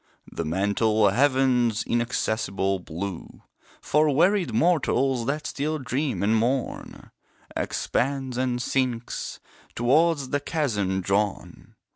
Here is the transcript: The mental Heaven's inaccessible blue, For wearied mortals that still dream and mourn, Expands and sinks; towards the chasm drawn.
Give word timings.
The 0.31 0.45
mental 0.45 1.09
Heaven's 1.09 1.83
inaccessible 1.83 2.79
blue, 2.79 3.43
For 3.81 4.09
wearied 4.09 4.51
mortals 4.51 5.27
that 5.27 5.45
still 5.45 5.77
dream 5.77 6.23
and 6.23 6.35
mourn, 6.35 7.11
Expands 7.55 8.35
and 8.35 8.59
sinks; 8.59 9.39
towards 9.75 10.29
the 10.29 10.39
chasm 10.39 11.01
drawn. 11.01 11.75